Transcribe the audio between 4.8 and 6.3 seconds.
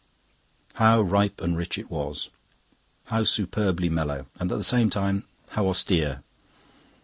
time, how austere!